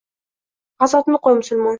[0.83, 1.69] G’azotni qo’y, musulmon—